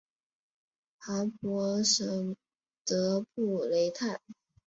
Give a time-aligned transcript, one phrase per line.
[1.05, 2.35] 鲍博什
[2.85, 4.19] 德布雷泰。